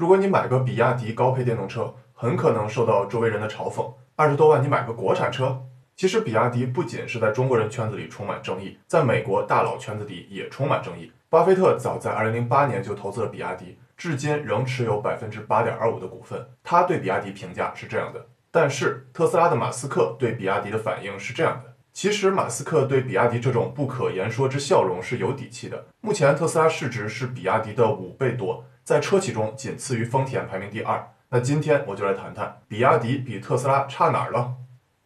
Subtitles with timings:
[0.00, 3.92] 如果你买个比亚迪高配电动车，很可能受到周围人的嘲讽。
[4.16, 5.60] 二十多万你买个国产车？
[5.94, 11.12] 其实比亚迪不仅是在中国人圈子里充满争议，在美国大佬圈子里也充满争议。
[11.28, 16.46] 巴菲特早在2008年就投资了比亚迪，至今仍持有百分之八点二五的股份。
[16.64, 18.26] 他对比亚迪评价是这样的。
[18.50, 21.74] 但是特斯拉的马斯克对比亚迪的反应是这样的。
[21.92, 25.84] 其实，马斯克对比亚迪这种不可言说之笑容是有底气的。
[26.00, 31.12] 目前，特斯拉市值是比亚迪的五倍多，在车企中仅次于丰田，排名第二。
[31.28, 34.54] 那今天我就来谈谈比亚迪比特斯拉差哪儿了。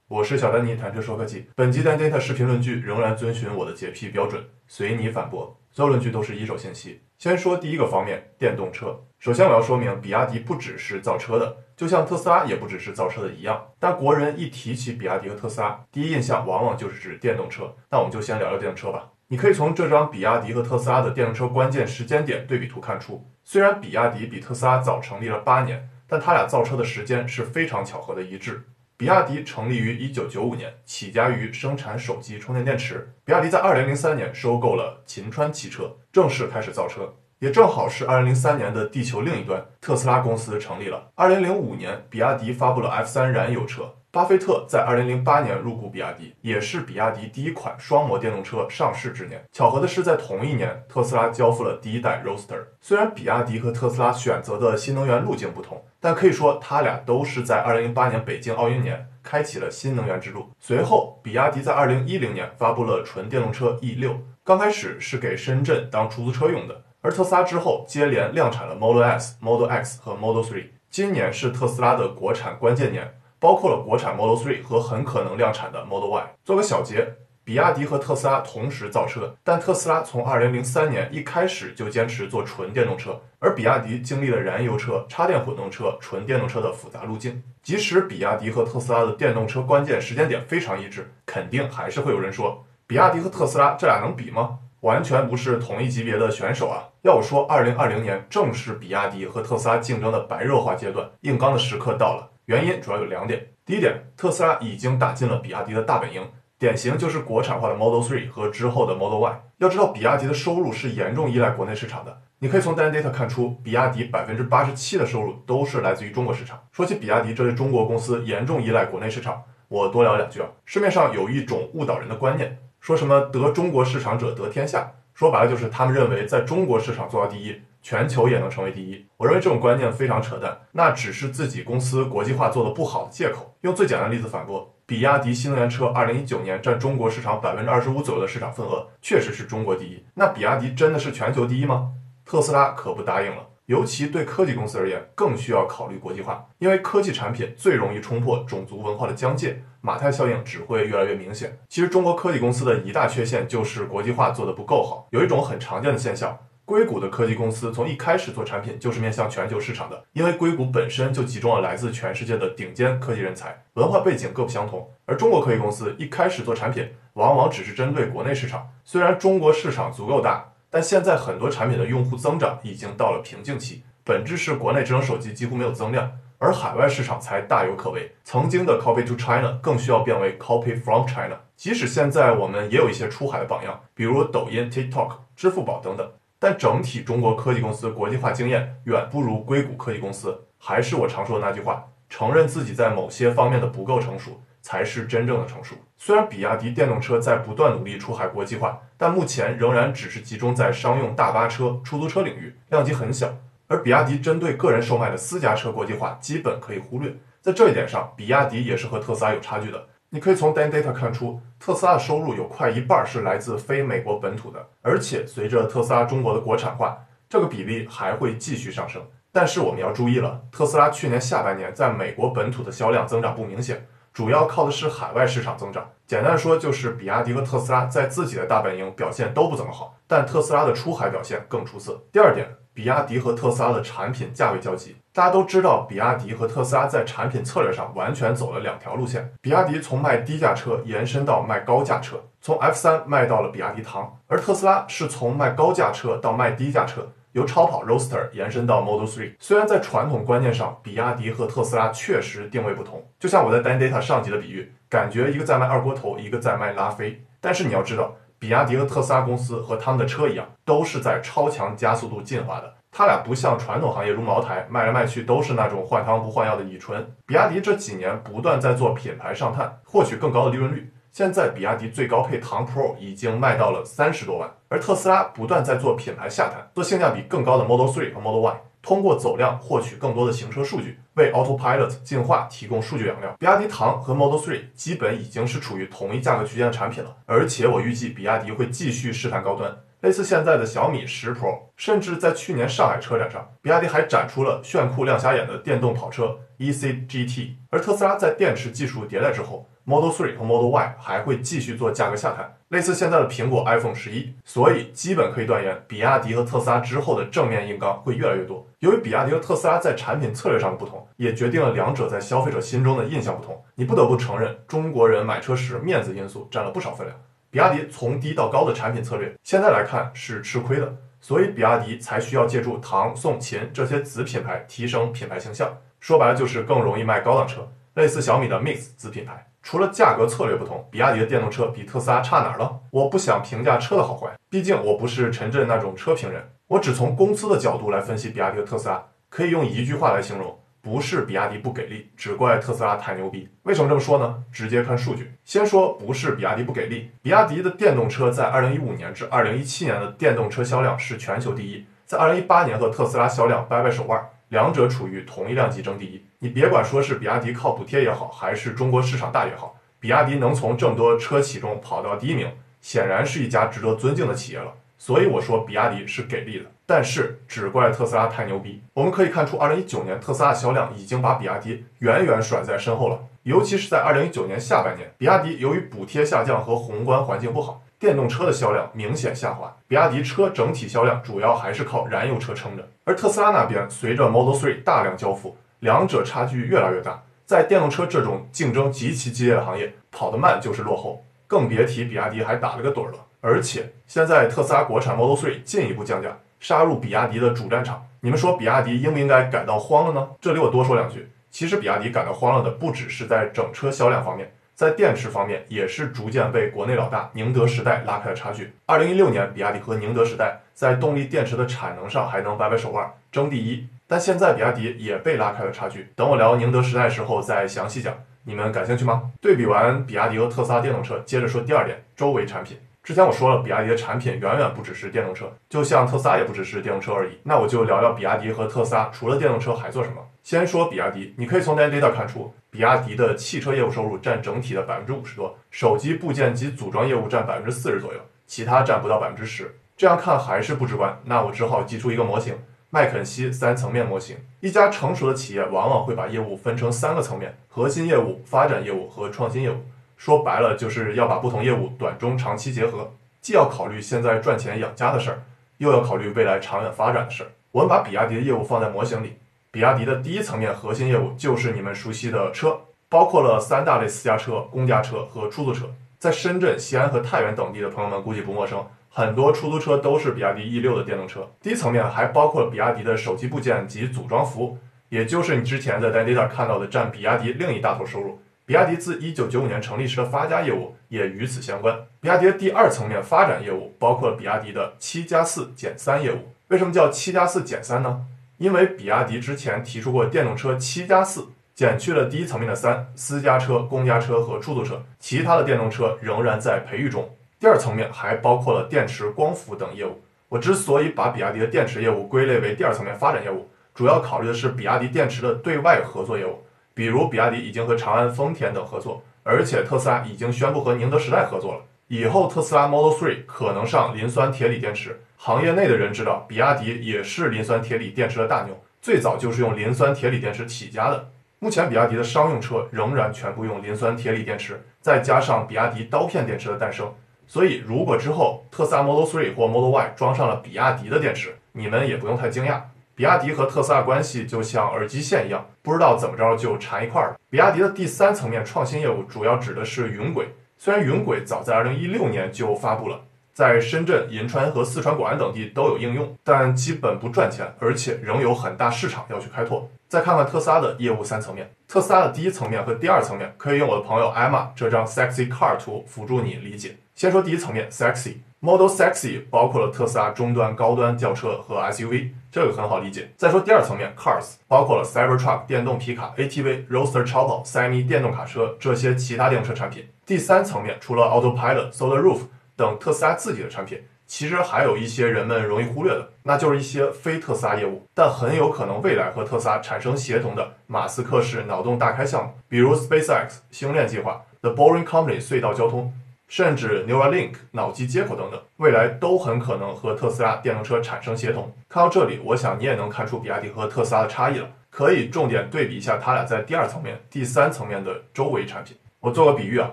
[0.09, 1.51] 我是小丹尼，谈车说科技。
[1.55, 5.61] 本集 Dan Data 视频论据仍然遵循我的洁癖标准，随你反驳。
[5.71, 7.03] 所有论据都是一手信息。
[7.19, 8.99] 先说第一个方面，电动车。
[9.19, 13.67] 首先，我要说明，比亚迪不只是造车的，就像特斯拉也不只是造车的一样。
[13.79, 17.75] 但国人一提起比亚迪和特斯拉，第一印象往往就是指电动车。
[17.91, 19.11] 那我们就先聊聊电动车吧。
[19.29, 28.65] 你可以从这张比亚迪和特斯拉的电动车关键时间点对比图看出，虽然比亚迪比特斯拉早成立了八年，但他俩造车的时间是非常巧合的一致。
[28.97, 33.13] 比亚迪成立于一九九五年，起家于生产手机充电电池。
[33.25, 37.15] 比亚迪在二零零三年收购了秦川汽车，正式开始造车。
[37.41, 41.11] 也正好是二零零三年的地球另一端，特斯拉公司成立了。
[41.15, 43.95] 二零零五年，比亚迪发布了 F 三燃油车。
[44.15, 49.45] 巴菲特在二零零八年入股比亚迪，也是比亚迪第一款双模电动车上市之年。
[49.51, 52.65] 巧合的是，在同一年，特斯拉交付了第一代 Roadster。
[52.81, 60.49] 虽然比亚迪和特斯拉选择的新能源路径不同，但可以说他俩都是在二零零八年北京奥运年开启了新能源之路。
[60.61, 66.83] 随后，比亚迪在二零一零年发布了纯电动车 E 六，刚开始是给深圳当出租车用的。
[67.01, 70.69] 而特斯拉之后接连量产了 Model S、Model X 和 Model 3。
[70.89, 73.13] 今年是特斯拉的国产关键年。
[73.45, 76.35] 包括了国产 Model 3和很可能量产的 Model Y。
[76.47, 77.07] 做个小结，
[77.45, 87.43] 比亚迪和特斯拉同时造车，但特斯拉从2003年一开始就坚持做纯电动车，而比亚迪经历了燃油车、插电混动车、纯电动车的复杂路径。
[87.63, 94.61] 即使比亚迪和特斯拉的电动车关键时间点非常一致，肯定还是会有人说，比亚迪和特斯拉这俩能比吗？
[94.81, 96.89] 完全不是同一级别的选手啊！
[97.03, 102.31] 要我说，2020年正是比亚迪和特斯拉竞争的白热化阶段，硬刚的时刻到了。
[102.47, 103.47] 原因主要有两点。
[103.65, 106.23] 第一点，特斯拉已经打进了比亚迪的大本营，
[106.59, 109.41] 典型就是国产化的 Model 3和之后的 Model Y。
[109.59, 112.21] 要知道，比亚迪的收入是严重依赖国内市场的。
[112.41, 116.63] 你可以从 Data 看出，比亚迪百分之八十七的收入都是来自于中国市场。
[116.73, 120.49] 说起比亚迪这类中国公司严重依赖国内市场，我多聊两句啊。
[120.67, 127.59] 市面上有一种误导人的观念，说什么得中国市场者得天下，说白了就是他们认为在中国市场做到第一。
[127.85, 133.55] 全球也能成为第一，我认为这种观念非常扯淡，那只是自己公司国际化做的不好的借口。
[133.61, 140.03] 用最简单的例子反驳，比亚迪新能源车二零一九年占中国市场百分之二十五左右的市场份额，确实是中国第一。
[140.15, 141.93] 那比亚迪真的是全球第一吗？
[142.25, 143.49] 特斯拉可不答应了。
[143.67, 151.59] 尤其对科技公司而言，更需要考虑国际化，因为科技产品最容易冲破种族文化的疆界，马太效应只会越来越明显。
[151.69, 155.07] 其实中国科技公司的一大缺陷就是国际化做得不够好。
[155.11, 156.39] 有一种很常见的现象。
[156.67, 164.91] 硅谷的科技公司从一开始做产品就是面向全球市场的，因为硅谷本身就集中了来自全世界的顶尖科技人才，文化背景各不相同。
[165.05, 168.67] 而中国科技公司一开始做产品，往往只是针对国内市场。
[168.83, 178.11] 虽然中国市场足够大，但现在很多产品的用户增长已经到了瓶颈期，本质是国内智能手机几乎没有增量，而海外市场才大有可为。
[178.25, 181.39] 曾经的 copy to China 更需要变为 copy from China。
[181.57, 186.11] 即使现在我们也有一些出海的榜样，比如抖音、TikTok、支付宝等等。
[186.45, 190.39] 但整体中国科技公司国际化经验远不如硅谷科技公司。
[190.59, 195.75] 还是我常说的那句话，承认自己在某些方面的不够成熟，才是真正的成熟。
[195.97, 203.33] 虽然比亚迪电动车在不断努力出海国际化，但目前仍然只是集中在商用大巴车、出租车领域，量级很小。
[203.67, 207.11] 而比亚迪针对个人售卖的私家车国际化，基本可以忽略。
[207.41, 209.87] 在这一点上，比亚迪也是和特斯拉有差距的。
[210.15, 216.97] 你可以从 Dan Data 看出，特斯拉的收入有快一半是来自非美国本土的，而且随着特斯拉中国的国产化，
[217.29, 219.03] 这个比例还会继续上升。
[219.33, 225.85] 但是我们要注意了，特斯拉去年下半年在美国本土的销量增长不明显，主要靠的是海外市场增长。
[226.07, 232.01] 简单说，就是比亚迪和特斯拉在自己的大本营表现都不怎么好，但特斯拉的出海表现更出色。
[232.13, 232.47] 第二点。
[232.77, 239.33] 比亚迪和特斯拉的产品价位交集，大家都知道，比亚迪和特斯拉在产品策略上完全走了两条路线。
[239.41, 249.37] 比亚迪从卖低价车延伸到卖高价车，从 F 三卖到了比亚迪唐；而特斯拉是从卖高价车到卖低价车，由超跑 Roadster 延伸到 Model 3。
[249.39, 257.25] 虽然在传统观念上，比亚迪和特斯拉确实定位不同，就像我在 Dan Data 上集的比喻，感觉一个在卖二锅头，一个在卖拉菲。
[257.41, 258.17] 但是你要知道。
[258.37, 262.75] 比亚迪和特斯拉公司和他们的车一样，都是在超强加速度进化的。
[262.97, 267.05] 它俩不像传统行业如茅台，卖来卖去都是那种换汤不换药的乙醇。
[267.27, 270.95] 比亚迪这几年不断在做品牌上探，获取更高的利润率。
[271.11, 278.61] 现在比亚迪最高配唐 Pro 已经卖到了三十多万，而特斯拉不断在做品牌下探，做性价比更高的 Model 3和 Model Y。
[278.81, 283.35] 通过走量获取更多的行车数据，为 Autopilot 进化提供数据养料。
[283.41, 297.55] 比亚迪唐和 Model 3基本已经是处于同一价格区间的产品了，而且我预计比亚迪会继续试探高端，类似现在的小米十 Pro，甚至在去年上海车展上，比亚迪还展出了炫酷亮瞎眼的电动跑车 EC-GT。
[297.71, 299.67] 而特斯拉在电池技术迭代之后。
[299.87, 308.67] Model 3和 Model Y 还会继续做价格下探，类似现在的苹果 iPhone 十一，所以基本可以断言，比亚迪和特斯拉之后的正面硬刚会越来越多。
[308.79, 313.63] 由于比亚迪和特斯拉在产品策略上的不同，也决定了两者在消费者心中的印象不同。
[313.75, 317.21] 你不得不承认，中国人买车时面子因素占了不少分量。
[317.55, 325.73] 比亚迪从低到高的产品策略，现在来看是吃亏的，所以比亚迪才需要借助唐、宋、秦这些子品牌提升品牌形象。
[326.01, 327.65] 说白了就是更容易卖高档车，
[327.95, 329.47] 类似小米的 Mix 子品牌。
[329.63, 332.81] 除了价格策略不同，比亚迪的电动车比特斯拉差哪儿了？
[332.91, 339.01] 我不想评价车的好坏，毕竟我不是陈震那种车评人，我只从公司的角度来分析比亚迪和特斯拉。
[339.29, 343.49] 可以用一句话来形容：不是比亚迪不给力，只怪特斯拉太牛逼。
[343.63, 344.45] 为什么这么说呢？
[344.53, 345.33] 直接看数据。
[345.43, 354.31] 先说不是比亚迪不给力，比亚迪的电动车在2015年至2017年的电动车销量是全球第一，在2018年和特斯拉销量掰掰手腕。
[354.51, 364.75] 两者处于同一量级争第一，你别管说是比亚迪靠补贴也好，还是中国市场大也好，比亚迪能从这么多车企中跑到第一名，显然是一家值得尊敬的企业了。
[364.99, 368.83] 所以我说比亚迪是给力的，但是只怪特斯拉太牛逼。
[368.93, 377.81] 我们可以看出，二零一九年特斯拉销量已经把比亚迪远远甩在身后了，尤其是在二零一九年下半年，比亚迪由于补贴下降和宏观环境不好。
[377.97, 382.87] 电动车的销量明显下滑，比亚迪车整体销量主要还是靠燃油车撑着。
[383.05, 387.23] 而特斯拉那边随着 Model 3大量交付，两者差距越来越大。
[387.47, 393.19] 在电动车这种竞争极其激烈的行业，跑得慢就是落后，更别提比亚迪还打了个盹了。
[393.41, 400.27] 而且现在特斯拉国产 Model 3进一步降价，杀入比亚迪的主战场，你们说比亚迪应不应该感到慌了呢？
[400.41, 404.51] 这里我多说两句，其实比亚迪感到慌了的不只是在整车销量方面。
[404.75, 408.73] 在电池方面，也是逐渐被国内老大宁德时代拉开了差距。
[408.87, 416.09] 二零一六年，比亚迪和宁德时代在动力电池的产能上还能掰掰手腕争第一，但现在比亚迪也被拉开了差距。
[416.17, 418.15] 等我聊宁德时代时候再详细讲，
[418.45, 419.31] 你们感兴趣吗？
[419.39, 422.79] 对比完比亚迪和特斯拉电动车，接着说第二点，周围产品。
[423.05, 427.33] 之前我说了，比亚迪的产品远远不只是电动车，就像特斯拉也不只是电动车而已。
[427.43, 430.17] 那我就聊聊比亚迪和特斯拉除了电动车还做什么。
[430.43, 439.77] 先说比亚迪，你可以从 data 看出，比亚迪的汽车业务收入占整体的百分之五十多，手机部件及组装业务占百分之四十左右，其他占不到百分之十。
[439.99, 442.55] 这样看还是不直观，那我只好寄出一个模型——
[442.89, 444.39] 麦肯锡三层面模型。
[444.61, 449.77] 一家成熟的企业往往会把业务分成三个层面：核心业务、发展业务和创新业务。
[450.25, 453.13] 说白了，就是要把不同业务短中长期结合，
[453.43, 455.43] 既要考虑现在赚钱养家的事儿，
[455.77, 457.51] 又要考虑未来长远发展的事儿。
[457.73, 459.35] 我们把比亚迪的业务放在模型里，
[459.71, 462.81] 比亚迪的第一层面核心业务就是你们熟悉的车，
[463.11, 465.85] 包括了三大类私家车、公家车和出租车。
[466.19, 471.47] 在深圳、西安和太原等地的朋友们估计不陌生，很多出租车都是比亚迪 E 六的电动车。
[471.61, 474.79] 第一层面还包括了比亚迪的手机部件及组装服务，
[475.11, 478.39] 也就是你之前在 Data 看到的占比亚迪另一大头收入。
[478.67, 481.95] 比亚迪自一九九五年成立时的发家业务也与此相关。
[482.19, 486.55] 比亚迪的第二层面发展业务包括了比亚迪的七加四减三业务。
[486.69, 488.25] 为什么叫七加四减三呢？
[488.57, 497.29] 因为比亚迪之前提出过电动车七加四，减去了第一层面的三私家车、公家车和出租车，其他的电动车仍然在培育中。
[497.61, 500.23] 第二层面还包括了电池、光伏等业务。
[500.49, 506.64] 我之所以把比亚迪的电池业务归类为第二层面发展业务，主要考虑的是比亚迪电池的对外合作业务。
[506.95, 511.81] 比如，比亚迪已经和长安、丰田等合作，而且特斯拉已经宣布和宁德时代合作了。
[512.07, 515.21] 以后特斯拉 Model 3可能上磷酸铁锂电池。
[515.37, 521.29] 行业内的人知道，比亚迪也是磷酸铁锂电池的大牛，最早就是用磷酸铁锂电池起家的。
[521.59, 527.13] 目前，比亚迪的商用车仍然全部用磷酸铁锂电池，再加上比亚迪刀片电池的诞生，
[527.47, 532.81] 所以如果之后特斯拉 Model 3或 Model Y 装上了比亚迪的电池，你们也不用太惊讶。
[533.17, 537.37] 比亚迪和特斯拉关系就像耳机线一样，不知道怎么着就缠一块儿了。
[537.49, 543.21] 比亚迪的第三层面创新业务主要指的是云轨，虽然云轨早在2016年就发布了，
[543.53, 549.89] 在深圳、银川和四川、广安等地都有应用，但基本不赚钱，而且仍有很大市场要去开拓。
[550.09, 556.97] 再看看特斯拉的业务三层面，特斯拉的第一层面和第二层面可以用我的朋友艾玛这张 sexy car 图辅助你理解。
[557.15, 558.39] 先说第一层面，sexy。
[558.65, 563.31] Model Sexy 包括了特斯拉中端、高端轿车和 SUV，这个很好理解。
[563.37, 570.09] 再说第二层面，Cars 包括了 Cybertruck 电动皮卡、ATV、Roadster 超跑、Semi 电动卡车这些其他电动车产品。
[570.25, 572.39] 第三层面，除了 Autopilot、Solar Roof
[572.75, 586.11] 等特斯拉自己的产品，其实还有一些人们容易忽略的，那就是一些非特斯拉业务，但很有可能未来和特斯拉产生协同的马斯克式脑洞大开项目，比如 SpaceX 星链计划、The Boring Company 隧道交通。
[586.49, 591.73] 甚至 Neuralink 脑机接口等等，未来都很可能和特斯拉电动车产生协同。
[591.89, 594.69] 看到这里，我想你也能看出比亚迪和特斯拉的差异了。
[594.91, 598.97] 可以重点对比一下它俩在第二层面、第三层面的周围产品。
[599.19, 599.91] 我做个比喻啊，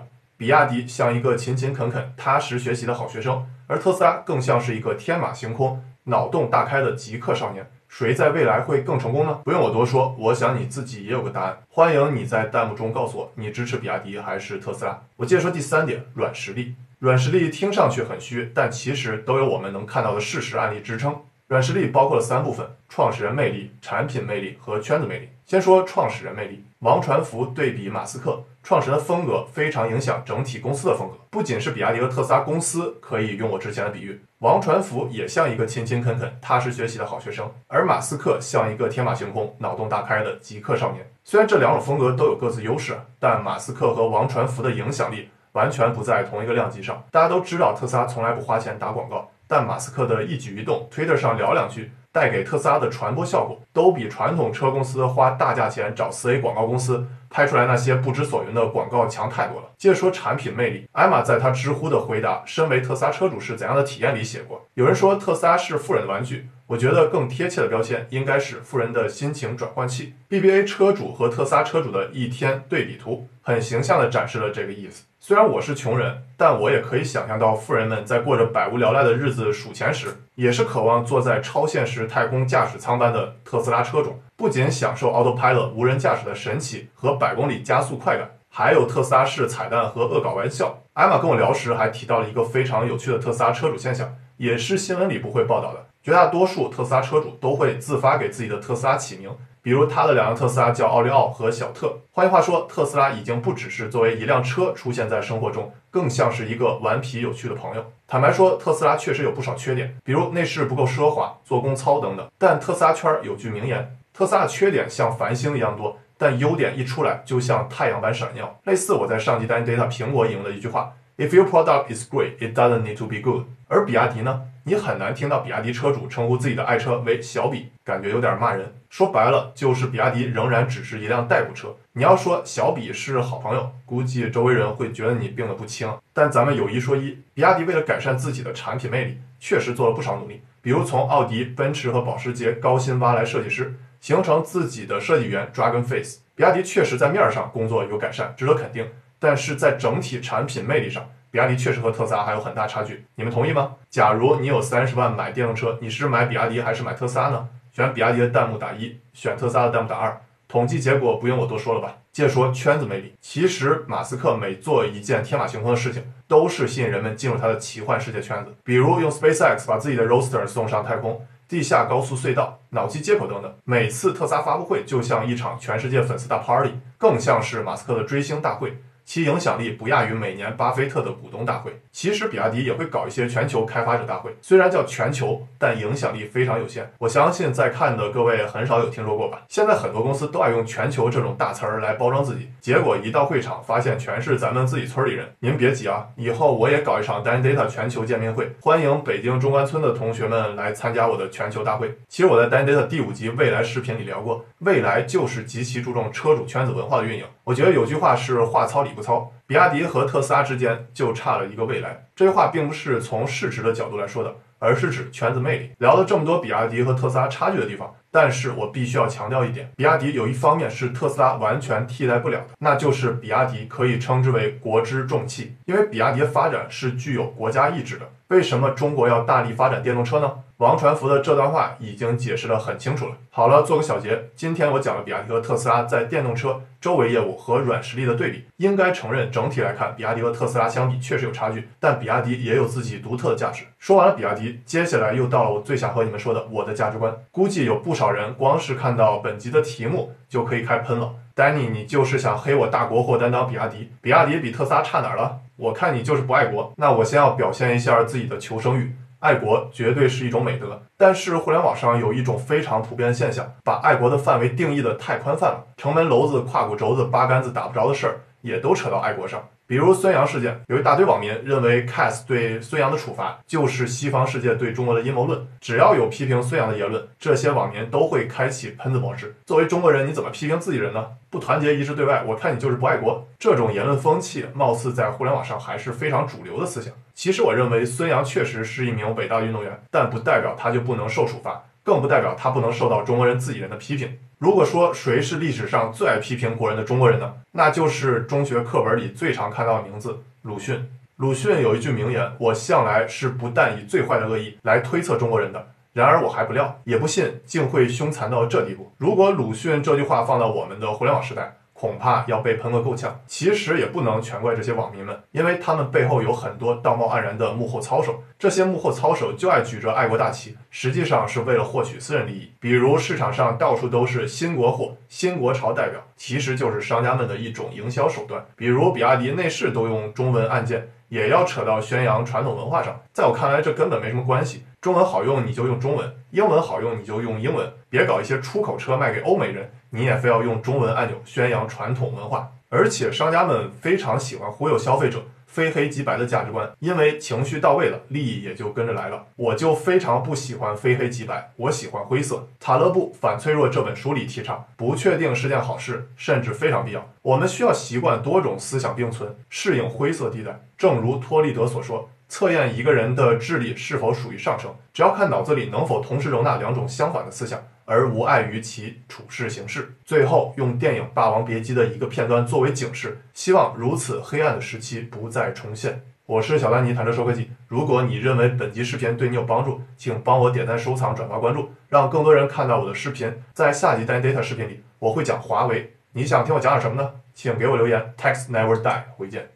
[0.37, 7.67] 比亚迪像一个勤勤恳恳、踏实学习的好学生，而特斯拉更像是一个天马行空、脑洞大开的极客少年。
[7.91, 9.41] 谁在未来会更成功呢？
[9.43, 11.61] 不用我多说，我想你自己也有个答案。
[11.67, 14.97] 欢迎你在弹幕中告诉我，你支持比亚迪还是特斯拉？
[15.17, 16.73] 我接着说第三点，软实力。
[16.99, 21.13] 软实力听上去很虚，但其实都有我们能看到的事实案例支撑。
[21.49, 25.27] 软实力包括了三部分：创始人魅力、产品魅力和圈子魅力。
[25.45, 31.15] 先说创始人魅力，王传福对比马斯克，创始人的风格非常影响整体公司的风格。
[31.29, 41.05] 不仅是比亚迪和特斯拉公司可以用我之前的比喻，王传福也像一个勤勤恳恳、踏实学习的好学生，而马斯克像一个天马行空、脑洞大开的极客少年。
[41.23, 47.03] 虽然这两种风格都有各自优势，但马斯克和王传福的影响力完全不在同一个量级上。
[47.11, 51.91] 大家都知道特斯拉从来不花钱打广告，但马斯克的一举一动，Twitter 上聊两句。
[52.11, 59.67] 带给特斯拉的传播效果，都比传统车公司花大价钱找四 A 广告公司拍出来那些不知所云的广告强太多了。
[59.77, 70.13] 接着说产品魅力，艾玛在她知乎的回答“身为特斯拉车主是怎样的体验”里写过，有人说特斯拉是富人的玩具，我觉得更贴切的标签应该是富人的心情转换器。
[70.29, 75.03] BBA 车主和特斯拉车主的一天对比图，很形象地展示了这个意思。
[75.19, 90.81] 虽然我是穷人，但我也可以想象到富人们在过着百无聊赖的日子数钱时，也是渴望坐在超现实太空驾驶舱般的特斯拉车中，不仅享受 Autopilot 无人驾驶的神奇和百公里加速快感，还有特斯拉式彩蛋和恶搞玩笑。
[90.93, 95.87] 艾玛跟我聊时还提到了一个非常有趣的特斯拉车主现象，也是新闻里不会报道的。
[96.03, 99.29] 绝大多数特斯拉车主都会自发给自己的特斯拉起名。
[99.63, 101.95] 比如他的两辆特斯拉叫奥利奥和小特。
[102.11, 107.85] 换句话说，特斯拉已经不只是作为一辆车出现在生活中，更像是一个顽皮有趣的朋友。
[108.07, 112.27] 坦白说，特斯拉确实有不少缺点，比如内饰不够奢华、做工糙等等。
[112.39, 118.59] 但特斯拉圈有句名言：特斯拉的缺点像繁星一样多，但优点一出来就像太阳般闪耀。
[118.63, 123.45] 类似我在上集 Data 苹果引用的一句话：If your product is great, it doesn't need to be good。
[123.67, 124.41] 而比亚迪呢？
[124.63, 128.73] 你很难听到比亚迪车主称呼自己的爱车为小比，感觉有点骂人。
[128.89, 131.75] 说白了，就是比亚迪仍然只是一辆代步车。
[131.93, 135.91] 你要说小比是好朋友，估计周围人会觉得你病得不轻。
[136.11, 140.41] 但咱们有一说一，比亚迪为了改善自己的产品魅力，确实做了不少努力。
[140.59, 146.19] 比如从奥迪、奔驰和保时捷高薪挖来设计师，形成自己的设计语言 Dragon Face。
[146.35, 148.87] 比亚迪确实在面上工作有改善，值得肯定。
[149.21, 153.73] 但是在整体产品魅力上，比亚迪确实和特斯拉还有很大差距，你们同意吗？
[153.87, 157.47] 假如你有三十万买电动车，你是买比亚迪还是买特斯拉呢？
[157.71, 160.19] 选比亚迪的弹幕打一，选特斯拉的弹幕打二。
[160.47, 161.97] 统计结果不用我多说了吧？
[162.11, 168.51] 接着说圈子魅力，其实马斯克每做一件天马行空的事情，都是吸引人们进入他的奇幻世界圈子。
[168.63, 173.53] 比如用 SpaceX 把自己的 r o a s t e r 送上太空，地下高速隧道、脑机接口等等。
[173.63, 178.81] 每次特斯拉发布会就像一场全世界粉丝大 party，更像是马斯克的追星大会。
[179.13, 181.81] 其影响力不亚于每年巴菲特的股东大会。
[181.91, 186.89] 其实比亚迪也会搞一些全球开发者大会，虽然叫全球，但影响力非常有限。
[186.97, 189.41] 我相信在看的各位很少有听说过吧？
[189.49, 195.27] 现在很多公司都爱用“全球”这种大词儿来包装自己，结果一到会场，发现全是咱们自己村里人。
[195.39, 201.93] 您别急啊，以后我也搞一场 Dan Data 全球见面会，欢迎北京中关村的同学们来参加我的全球大会。
[202.07, 207.25] 其实我在 Dan Data 第五集未来视频里聊过，未来就是极其注重车主圈子文化的运营。
[207.43, 209.31] 我觉得有句话是话糙理不糙。
[209.47, 215.71] 比亚迪和特斯拉之间就差了一个未来，这句话并不是从市值的角度来说的，而是指圈子魅力。
[215.79, 228.05] 聊了这么多比亚迪和特斯拉差距的地方，但是我必须要强调一点，比亚迪有一方面是特斯拉完全替代不了的，那就是比亚迪可以称之为国之重器，因为比亚迪的发展是具有国家意志的。
[228.27, 230.31] 为什么中国要大力发展电动车呢？
[230.57, 233.15] 王传福的这段话已经解释得很清楚了。
[233.31, 238.45] 好了，做个小结，今天我讲了比亚迪和特斯拉在电动车周围业务和软实力的对比。
[238.57, 243.63] 应该承认，整体来看，比亚迪和特斯拉相比确实有差距，但比亚迪也有自己独特的价值。
[243.79, 247.13] 说完了比亚迪，接下来又到了我最想和你们说的我的价值观。
[247.31, 251.13] 估计有不少少人光是看到本集的题目就可以开喷了。
[251.35, 253.91] Danny，你就是想黑我大国货担当比亚迪？
[254.01, 255.37] 比亚迪比特斯拉差哪儿了？
[255.55, 256.73] 我看你就是不爱国。
[256.77, 258.91] 那我先要表现一下自己的求生欲。
[259.19, 269.39] 爱国绝对是一种美德，但是互联网上有一种非常普遍现象，把爱国的范围定义的太宽泛了，城门楼子、胯骨轴子、八竿子打不着的事儿，也都扯到爱国上。
[269.71, 275.47] 比如孙杨事件，有一大堆网民认为 CAS 对孙杨的处罚就是西方世界对中国的阴谋论。
[275.61, 279.33] 只要有批评孙杨的言论，这些网民都会开启喷子模式。
[279.45, 281.07] 作为中国人，你怎么批评自己人呢？
[281.29, 283.25] 不团结一致对外，我看你就是不爱国。
[283.39, 286.93] 这种言论风气，貌似在互联网上还是非常主流的思想。
[287.13, 294.17] 其实我认为孙杨确实是一名伟大运动员，但不代表他就不能受处罚，更不代表他不能受到中国人自己人的批评。
[294.37, 297.33] 如果说谁是历史上最爱批评国人的中国人呢？
[297.51, 300.89] 那就是中学课本里最常看到的名字鲁迅。
[301.17, 313.19] 鲁迅有一句名言：“我向来是不但以最坏的恶意来推测中国人的，然而我还不料，也不信竟会凶残到这地步。”如果鲁迅这句话放到我们的互联网时代，恐怕要被喷个够呛。
[313.25, 318.21] 其实也不能全怪这些网民们，因为他们背后有很多道貌岸然的幕后操手。
[318.37, 322.51] 这些幕后操手就爱举着爱国大旗，实际上是为了获取私人利益。
[322.59, 328.45] 比如市场上到处都是新国货、新国潮代表，其实就是商家们的一种营销手段。
[328.55, 333.01] 比如比亚迪内饰都用中文按键，也要扯到宣扬传统文化上。
[333.11, 334.65] 在我看来，这根本没什么关系。
[334.79, 342.49] 中文好用你就用中文，英文好用你就用英文，别搞一些出口车卖给欧美人，你也非要用中文按钮宣扬传统文化。
[342.69, 349.25] 而且商家们非常喜欢忽悠消费者，非黑即白的价值观，因为情绪到位了，利益也就跟着来了。
[349.35, 352.47] 我就非常不喜欢非黑即白，我喜欢灰色。
[352.61, 357.05] 塔勒布反脆弱这本书里提倡，不确定是件好事，甚至非常必要。
[357.21, 360.61] 我们需要习惯多种思想并存，适应灰色地带。
[360.77, 362.09] 正如托利德所说。
[362.29, 369.93] 测验一个人的智力是否属于上乘，只要看脑子里能否同时容纳两种相反的思想，而无碍于其处事行事。
[370.05, 376.01] 最后，用电影《霸王别姬》的一个片段作为警示，希望如此黑暗的时期不再重现。
[376.25, 377.51] 我是小丹尼，谈着说科技。
[377.67, 383.29] 如果你认为本集视频对你有帮助，请帮我点赞、收藏、转发、关注，让更多人看到我的视频。
[383.53, 385.93] 在下集单 data 视频里，我会讲华为。
[386.13, 387.11] 你想听我讲点什么呢？
[387.33, 388.13] 请给我留言。
[388.17, 389.49] Text never die，回见。